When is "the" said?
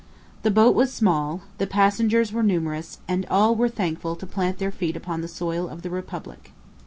0.41-0.49, 1.59-1.67, 5.21-5.27, 5.83-5.91